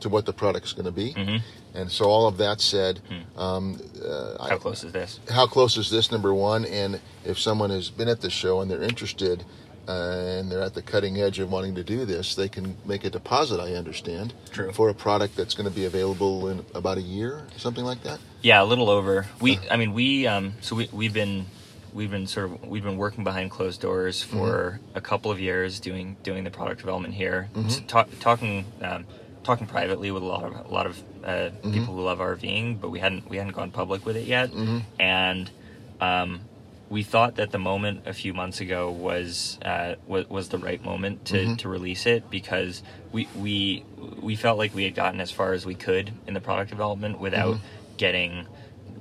[0.03, 1.13] what the product's going to be.
[1.13, 1.41] Mhm.
[1.73, 3.01] And so, all of that said,
[3.37, 7.69] um, uh, how close is this how close is this number one and if someone
[7.69, 9.43] has been at the show and they're interested
[9.87, 13.03] uh, and they're at the cutting edge of wanting to do this they can make
[13.03, 14.71] a deposit i understand True.
[14.71, 18.19] for a product that's going to be available in about a year something like that
[18.41, 19.25] Yeah, a little over.
[19.41, 21.45] We, I mean, we, um, so we, we've been,
[21.93, 25.79] we've been sort of, we've been working behind closed doors for a couple of years,
[25.79, 29.05] doing doing the product development here, S- talk, talking, um,
[29.45, 32.89] talking privately with a lot of a lot of uh, people who love RVing, but
[32.89, 34.51] we hadn't we hadn't gone public with it yet,
[34.99, 35.49] and
[36.01, 36.41] um,
[36.89, 40.83] we thought that the moment a few months ago was uh, was, was the right
[40.83, 43.83] moment to, to release it because we we
[44.19, 47.19] we felt like we had gotten as far as we could in the product development
[47.19, 47.57] without
[47.97, 48.47] getting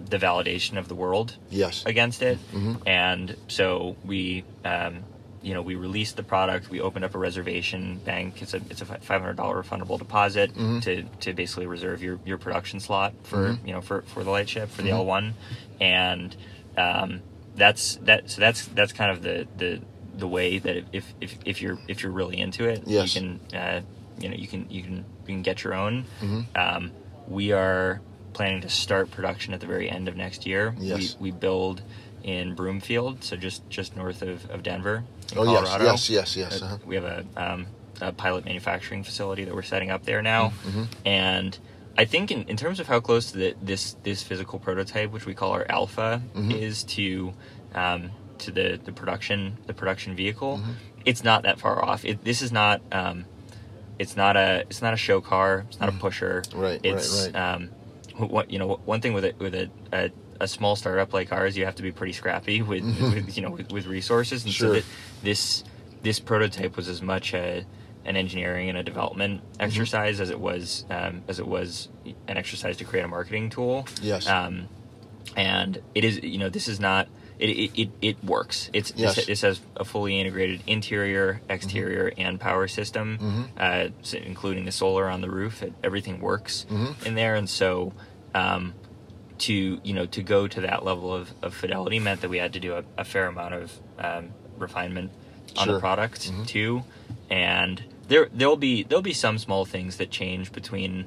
[0.09, 1.83] the validation of the world yes.
[1.87, 2.83] against it, Mhm.
[2.87, 4.45] and so we.
[4.65, 5.05] Um,
[5.45, 6.71] you know, we released the product.
[6.71, 8.41] We opened up a reservation bank.
[8.43, 10.83] It's a it's a five hundred dollar refundable deposit Mhm.
[10.83, 13.67] to, to basically reserve your, your production slot for Mhm.
[13.67, 14.95] you know for, for the light ship for the Mhm.
[15.01, 15.35] L one,
[15.81, 16.35] and
[16.79, 17.21] um,
[17.57, 18.31] that's that.
[18.31, 19.81] So that's that's kind of the the,
[20.17, 23.15] the way that if, if if you're if you're really into it, Yes.
[23.15, 23.81] you can uh,
[24.19, 26.05] you know you can you can you can get your own.
[26.23, 26.47] Mhm.
[26.57, 26.91] Um,
[27.29, 28.01] we are
[28.33, 30.75] planning to start production at the very end of next year.
[30.79, 31.17] Yes.
[31.21, 31.83] We, we build
[32.25, 35.05] in Broomfield, so just just north of, of Denver,
[35.37, 35.85] Oh, yes, Colorado.
[35.85, 36.79] yes, yes, yes, Uh, uh-huh.
[36.87, 37.67] We have a, um,
[38.01, 40.87] a pilot manufacturing facility that we're setting up there now, Mhm.
[41.05, 41.59] and
[41.97, 45.35] I think in, in terms of how close the, this this physical prototype, which we
[45.35, 46.53] call our alpha, Mhm.
[46.61, 47.35] is to
[47.75, 50.75] um, to the, the production the production vehicle, Mhm.
[51.05, 52.05] it's not that far off.
[52.05, 53.27] It, this is not um,
[53.99, 55.67] it's not a it's not a show car.
[55.69, 56.43] It's not a pusher.
[56.49, 56.55] Mm.
[56.55, 57.37] Right, right, It's right.
[57.37, 57.69] um,
[58.17, 61.57] what you know one thing with a with a, a a small startup like ours,
[61.57, 64.69] you have to be pretty scrappy with, with you know with, with resources, and Sure.
[64.69, 64.85] so that
[65.23, 65.65] this
[66.03, 67.65] this prototype was as much a
[68.05, 69.63] an engineering and a development Mm-hmm.
[69.63, 71.89] exercise as it was um, as it was
[72.29, 73.87] an exercise to create a marketing tool.
[74.03, 74.27] Yes.
[74.29, 74.69] Um,
[75.37, 78.71] and it is you know this is not it it, it, it works.
[78.73, 79.17] It's Yes.
[79.17, 82.21] this, this has a fully integrated interior, exterior, Mm-hmm.
[82.21, 85.63] and power system, uh, so including the solar on the roof.
[85.63, 87.07] It, everything works Mhm.
[87.07, 87.93] in there, and so.
[88.37, 88.75] Um,
[89.47, 92.53] to you know to go to that level of, of fidelity meant that we had
[92.55, 95.11] to do a, a fair amount of um, refinement
[95.57, 95.75] on Sure.
[95.75, 96.47] the product Mhm.
[96.47, 96.83] too,
[97.31, 101.07] and there there'll be there'll be some small things that change between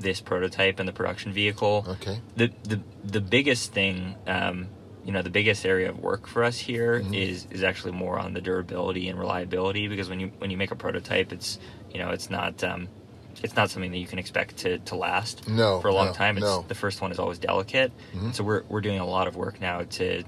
[0.00, 1.84] this prototype and the production vehicle.
[1.88, 2.20] Okay.
[2.36, 4.68] The the the biggest thing, um,
[5.04, 7.52] you know, the biggest area of work for us here is Mhm.
[7.54, 10.76] is actually more on the durability and reliability because when you when you make a
[10.76, 11.58] prototype, it's
[11.92, 12.62] you know it's not.
[12.62, 12.88] Um,
[13.42, 16.12] it's not something that you can expect to, to last No, for a long no,
[16.12, 16.36] time.
[16.38, 16.64] It's no.
[16.66, 17.92] the first one is always delicate.
[18.14, 18.34] Mhm.
[18.34, 20.24] So we're we're doing a lot of work now to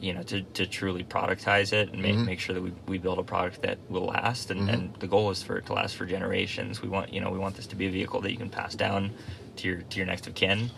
[0.00, 2.26] you know to, to truly productize it and make, Mhm.
[2.26, 4.72] make sure that we, we build a product that will last and, Mhm.
[4.72, 6.82] and the goal is for it to last for generations.
[6.82, 8.74] We want you know we want this to be a vehicle that you can pass
[8.74, 9.12] down
[9.56, 10.70] to your to your next of kin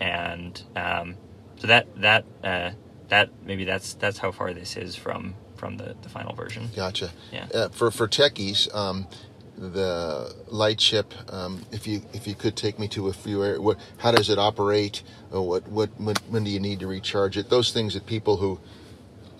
[0.00, 1.16] and um,
[1.58, 2.70] so that that uh,
[3.08, 6.70] that maybe that's that's how far this is from from the, the final version.
[6.76, 7.10] Gotcha.
[7.32, 7.46] Yeah.
[7.52, 9.06] Uh, for for techies, um,
[9.58, 11.12] the light ship.
[11.32, 14.30] Um, if you if you could take me to a few areas, what how does
[14.30, 15.02] it operate?
[15.34, 17.50] Uh, what what when, when do you need to recharge it?
[17.50, 18.58] Those things that people who,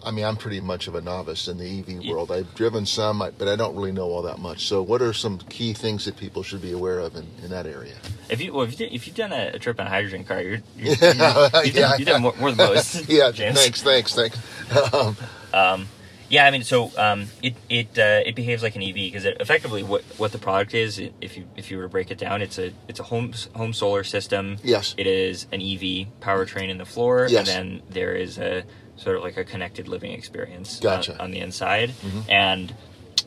[0.04, 2.12] I mean, I'm pretty much of a novice in the EV Yeah.
[2.12, 2.31] world.
[2.33, 4.66] I've driven some, but I don't really know all that much.
[4.66, 7.66] So, what are some key things that people should be aware of in, in that
[7.66, 7.94] area?
[8.28, 10.40] If you well, if, you did, if you've done a, trip on a hydrogen car,
[10.42, 11.81] you're, you're, Yeah, you've, yeah.
[11.90, 13.09] done, you've done more, more than most.
[13.09, 13.31] yeah.
[13.31, 13.59] James.
[13.61, 13.83] Thanks.
[13.83, 14.14] Thanks.
[14.14, 14.38] Thanks.
[14.94, 15.16] Um,
[15.54, 15.88] Um,
[16.29, 19.37] yeah, I mean, so um, it it uh, it behaves like an EV because it,
[19.41, 22.43] effectively what what the product is, if you if you were to break it down,
[22.43, 24.57] it's a it's a home home solar system.
[24.62, 24.95] Yes.
[24.99, 27.49] It is an EV powertrain in the floor, Yes.
[27.49, 28.64] and then there is a
[28.97, 31.14] sort of like a connected living experience Gotcha.
[31.14, 31.91] on, on the inside.
[31.91, 32.25] Mhm.
[32.29, 32.75] And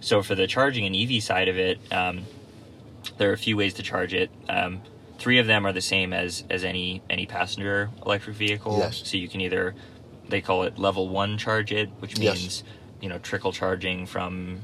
[0.02, 2.24] so for the charging and EV side of it, um,
[3.18, 4.30] there are a few ways to charge it.
[4.50, 4.82] Um,
[5.18, 8.78] three of them are the same as as any any passenger electric vehicle.
[8.80, 9.02] Yes.
[9.06, 9.74] So you can either
[10.30, 12.64] they call it level one charge it, which Yes.
[13.02, 14.62] You know trickle charging from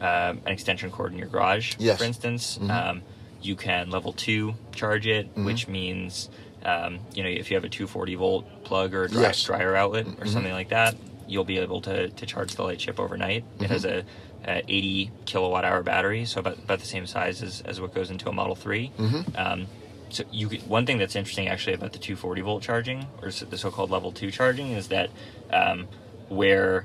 [0.00, 1.98] um, an extension cord in your garage, Yes.
[1.98, 2.58] for instance.
[2.60, 2.70] Mhm.
[2.70, 3.02] Um,
[3.40, 5.44] you can level two charge it, Mhm.
[5.44, 6.28] which means
[6.64, 9.42] um, you know if you have a 240 volt plug or a dry, Yes.
[9.42, 10.28] dryer outlet or Mhm.
[10.28, 10.94] something like that,
[11.26, 13.42] you'll be able to, to charge the light ship overnight.
[13.58, 14.04] It has a,
[14.46, 18.10] a 80 kilowatt hour battery, so about, about the same size as, as what goes
[18.10, 18.92] into a Model 3.
[18.98, 19.38] Mhm.
[19.38, 19.66] Um,
[20.10, 23.56] so you could, one thing that's interesting actually about the 240 volt charging or the
[23.58, 25.10] so-called level 2 charging is that
[25.52, 25.88] um,
[26.28, 26.84] where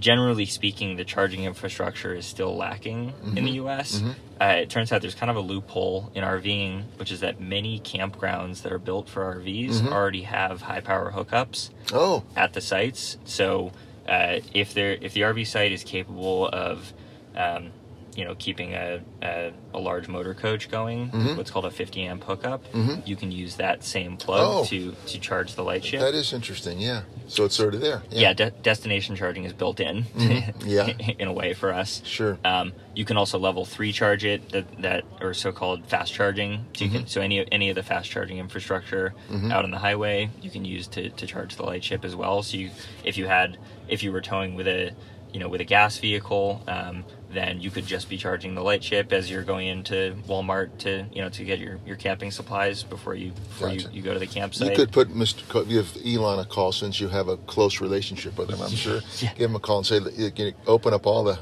[0.00, 3.54] generally speaking the charging infrastructure is still lacking in the Mhm.
[3.66, 4.14] US Mhm.
[4.40, 7.78] uh, it turns out there's kind of a loophole in RVing which is that many
[7.80, 9.92] campgrounds that are built for RVs Mhm.
[9.92, 12.24] already have high power hookups Oh.
[12.34, 13.18] at the sites.
[13.24, 13.72] So
[14.08, 16.92] uh, if there if the RV site is capable of
[17.36, 17.70] um,
[18.16, 21.36] you know keeping a, a, a large motor coach going, Mhm.
[21.36, 23.06] what's called a 50 amp hookup, Mhm.
[23.06, 24.64] you can use that same plug Oh.
[24.66, 26.00] to to charge the light ship.
[26.00, 26.80] That is interesting.
[26.80, 27.02] Yeah.
[27.28, 28.02] So it's sort of there.
[28.10, 30.04] yeah, de- destination charging is built in.
[30.16, 30.54] Mhm.
[30.66, 30.86] Yeah.
[31.18, 32.02] in a way for us.
[32.04, 32.38] Sure.
[32.44, 36.64] Um, you can also level three charge it that, that or so-called fast charging.
[36.74, 39.52] So you can so any any of the fast charging infrastructure Mhm.
[39.52, 42.42] out on the highway you can use to, to charge the light ship as well.
[42.42, 42.70] So you
[43.04, 43.56] if you had
[43.88, 44.90] if you were towing with a
[45.32, 48.82] you know with a gas vehicle, um, then you could just be charging the light
[48.82, 52.82] ship as you're going into Walmart to you know to get your, your camping supplies
[52.82, 53.88] before you before Gotcha.
[53.88, 54.70] you, you go to the campsite.
[54.70, 55.48] You could put Mr.
[55.48, 58.60] Co- give Elon a call since you have a close relationship with him.
[58.60, 59.00] I'm sure.
[59.18, 59.32] Yeah.
[59.34, 61.38] Give him a call and say that you can open up all the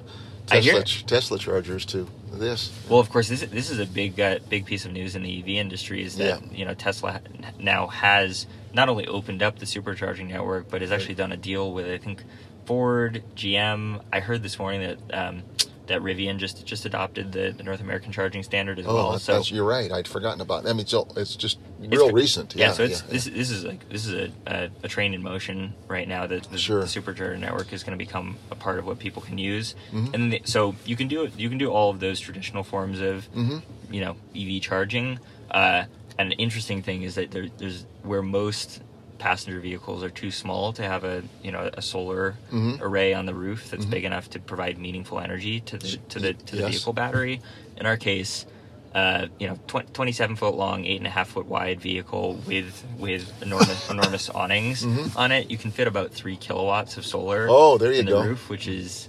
[0.47, 2.73] Tesla, Tesla chargers to this.
[2.89, 5.41] Well, of course, this this is a big uh, big piece of news in the
[5.41, 6.53] EV industry is that Yeah.
[6.53, 7.21] you know Tesla
[7.59, 11.73] now has not only opened up the supercharging network, but has actually done a deal
[11.73, 12.23] with I think
[12.67, 14.03] Ford, GM.
[14.13, 15.43] I heard this morning that um,
[15.89, 19.13] that Rivian just just adopted the, the North American charging standard as Oh, well.
[19.13, 19.91] that's, so that's- you're right.
[19.91, 20.65] I'd forgotten about.
[20.65, 20.69] It.
[20.69, 22.55] I mean, it's all- it's just real co- recent.
[22.55, 22.73] Yeah, Yeah.
[22.73, 25.75] so it's yeah, this this is like this is a, a, a train in motion
[25.89, 26.27] right now.
[26.27, 26.81] That the, Sure.
[26.81, 30.15] the supercharger network is going to become a part of what people can use, Mhm.
[30.15, 31.39] and the, so you can do it.
[31.39, 33.63] You can do all of those traditional forms of Mhm.
[33.91, 35.19] you know EV charging.
[35.51, 35.85] Uh,
[36.19, 38.83] and an interesting thing is that there, there's where most
[39.19, 42.81] passenger vehicles are too small to have a you know a solar Mhm.
[42.81, 43.91] array on the roof that's Mhm.
[43.91, 46.71] big enough to provide meaningful energy to the to the to the Yes.
[46.73, 47.41] vehicle battery.
[47.77, 48.47] In our case,
[48.95, 52.85] uh, you know, tw- 27 foot long, eight and a half foot wide vehicle with
[52.99, 55.17] with enormous enormous awnings Mhm.
[55.17, 55.51] on it.
[55.51, 57.47] You can fit about three kilowatts of solar.
[57.51, 58.23] Oh, there you go.
[58.23, 59.09] the roof, which is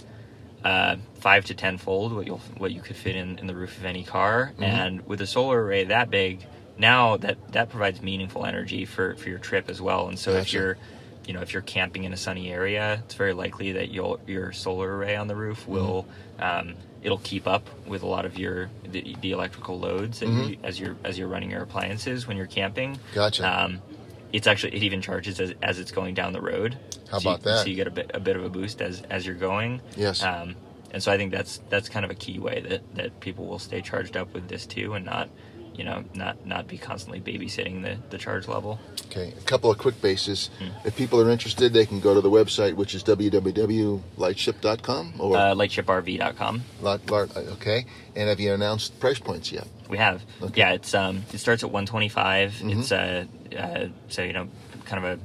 [0.62, 3.78] uh, five to ten fold what you'll what you could fit in, in the roof
[3.78, 4.52] of any car.
[4.58, 4.62] Mhm.
[4.64, 6.44] And with a solar array that big,
[6.80, 10.08] now that that provides meaningful energy for for your trip as well.
[10.08, 10.76] And so if you're
[11.26, 14.52] you know if you're camping in a sunny area, it's very likely that you'll your
[14.52, 15.72] solar array on the roof Mm-hmm.
[15.72, 16.06] will.
[16.40, 20.50] Um, It'll keep up with a lot of your the, the electrical loads Mhm.
[20.50, 22.98] you, as you're as you're running your appliances when you're camping.
[23.14, 23.42] Gotcha.
[23.64, 23.80] Um,
[24.34, 26.76] it's actually it even charges as, as it's going down the road.
[27.10, 27.58] How So you- about that?
[27.62, 29.80] So you get a bit a bit of a boost as as you're going.
[29.96, 30.22] Yes.
[30.22, 30.56] Um,
[30.92, 33.58] and so I think that's that's kind of a key way that, that people will
[33.58, 35.30] stay charged up with this too, and not,
[35.74, 38.78] you know, not not be constantly babysitting the, the charge level.
[39.06, 40.50] Okay, a couple of quick bases.
[40.58, 40.68] Hmm.
[40.86, 45.54] If people are interested, they can go to the website, which is www.lightship.com or Uh,
[45.54, 46.62] lightshiprv.com.
[46.80, 47.86] Lot- Lot- okay.
[48.16, 49.66] And have you announced price points yet?
[49.88, 50.60] We have, Okay.
[50.60, 50.72] yeah.
[50.72, 52.52] It's um, it starts at 125.
[52.62, 52.78] Mhm.
[52.78, 53.24] It's uh,
[53.58, 54.48] uh, so you know,
[54.84, 55.18] kind of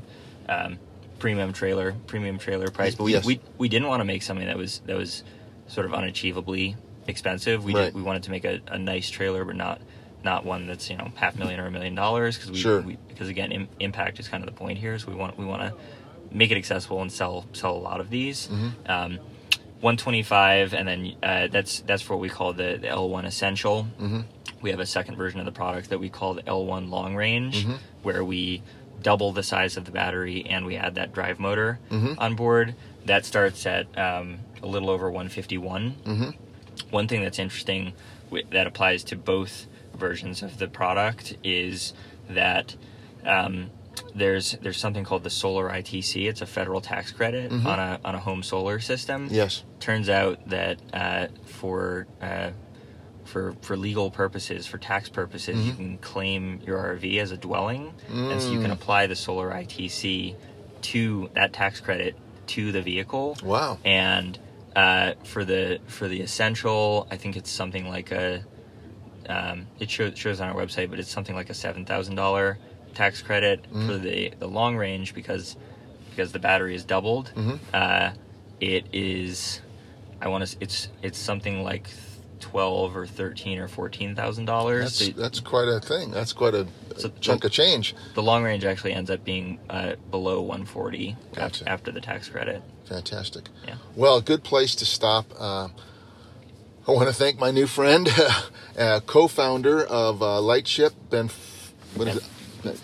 [0.49, 0.79] a um,
[1.19, 2.95] premium trailer, premium trailer price.
[2.95, 3.25] But we, Yes.
[3.25, 5.23] we we didn't want to make something that was that was
[5.67, 6.75] sort of unachievably
[7.08, 7.63] expensive.
[7.63, 7.86] We Right.
[7.86, 9.79] did, we wanted to make a, a nice trailer, but not
[10.25, 12.81] not one that's you know half million or a million dollars because we, Sure.
[12.81, 14.99] we because again Im- impact is kind of the point here.
[14.99, 15.73] So we want we want to
[16.31, 18.49] make it accessible and sell sell a lot of these.
[18.49, 18.71] Mhm.
[18.89, 19.19] Um,
[19.81, 24.21] 125 and then uh, that's that's for what we call the, the L1 essential Mm-hmm.
[24.61, 27.65] we have a second version of the product that we call the L1 long range,
[27.65, 27.77] Mhm.
[28.01, 28.63] where we
[29.03, 32.15] double the size of the battery and we add that drive motor Mhm.
[32.17, 32.73] on board.
[33.05, 35.95] That starts at um, a little over 151.
[36.03, 36.29] Mm-hmm.
[36.89, 37.93] One thing that's interesting
[38.51, 41.93] that applies to both versions of the product is
[42.29, 42.75] that
[43.25, 43.69] um,
[44.13, 46.27] there's there's something called the solar ITC.
[46.27, 47.65] It's a federal tax credit Mhm.
[47.65, 49.63] on a on a home solar system Yes.
[49.79, 52.51] turns out that uh, for uh,
[53.23, 55.77] for for legal purposes, for tax purposes, you Mhm.
[55.77, 58.73] can claim your RV as a dwelling, and so you can Mm.
[58.73, 60.36] apply the solar ITC
[60.84, 62.15] to that tax credit
[62.47, 63.38] to the vehicle.
[63.43, 63.79] Wow.
[63.84, 64.38] And
[64.75, 68.43] uh, for the for the essential, I think it's something like a
[69.29, 72.57] um, it shows shows on our website, but it's something like a seven thousand dollar
[72.93, 73.88] tax credit Mm.
[73.88, 75.55] for the the long range because
[76.09, 77.31] because the battery is doubled.
[77.35, 77.59] Mhm.
[77.73, 78.11] Uh,
[78.61, 79.61] it is
[80.21, 81.89] I want to it's it's something like
[82.39, 84.99] twelve or thirteen or fourteen thousand dollars.
[84.99, 86.11] That's that's quite a thing.
[86.11, 87.95] That's quite a So- chunk of change.
[88.13, 91.67] The long range actually ends up being uh, below one forty Gotcha.
[91.69, 92.61] after the tax credit.
[92.85, 93.49] Fantastic.
[93.67, 93.75] Yeah.
[93.95, 95.25] Well, good place to stop.
[95.38, 95.69] Uh,
[96.88, 98.08] I want to thank my new friend,
[98.78, 101.30] uh, co-founder of uh, Lightship, Ben.
[101.95, 102.24] What is it?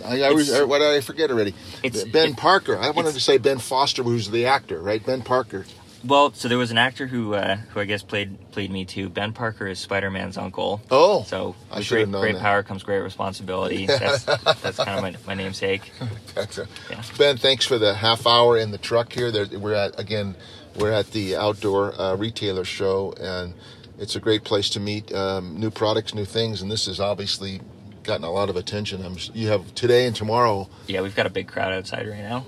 [0.06, 1.54] I, I always, It's- what did I forget already?
[1.84, 2.78] It's- Ben it- Parker.
[2.78, 5.04] I wanted to say Ben Foster, who's the actor, right?
[5.06, 5.66] Ben Parker.
[6.04, 9.08] Well, so there was an actor who uh, who I guess played played me too.
[9.08, 10.82] Ben Parker is Spider Man's uncle.
[10.90, 12.42] Oh, So I with should have great, great that.
[12.42, 13.86] power comes great responsibility.
[13.86, 15.92] That's that's kind of my, my namesake.
[16.36, 17.04] Yeah.
[17.20, 19.30] Ben, thanks for the half hour in the truck here.
[19.30, 20.36] There, we're at again,
[20.76, 23.54] we're at the outdoor uh, retailer show, and
[24.02, 27.62] it's a great place to meet um, new products, new things, and this has obviously
[28.04, 29.06] gotten a lot of attention.
[29.06, 30.68] I'm, you have today and tomorrow.
[30.88, 32.44] Yeah, we've got a big crowd outside right now.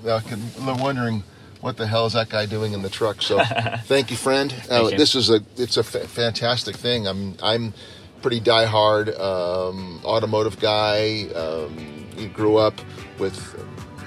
[0.60, 1.24] I'm wondering
[1.62, 3.22] what the hell is that guy doing in the truck.
[3.22, 3.40] So,
[3.84, 4.54] thank you, friend.
[4.70, 4.98] Uh, you.
[4.98, 7.08] this is a it's a fa- fantastic thing.
[7.08, 7.76] I'm I'm
[8.24, 11.28] pretty diehard um, automotive guy.
[11.36, 12.82] Um, you grew up
[13.20, 13.38] with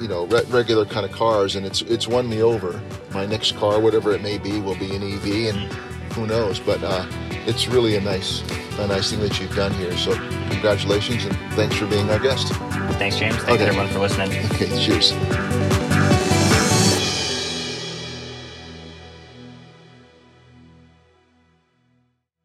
[0.00, 2.82] you know re- regular kind of cars, and it's it's won me over.
[3.12, 6.58] My next car, whatever it may be, will be an EV, and who knows?
[6.58, 7.06] But uh,
[7.46, 8.42] it's really a nice
[8.78, 9.96] a nice thing that you've done here.
[9.96, 10.14] So,
[10.50, 12.48] congratulations and thanks for being our guest.
[12.98, 13.36] Thanks, James.
[13.36, 13.66] Thanks Okay.
[13.66, 14.30] everyone for listening.
[14.52, 15.12] Okay, cheers.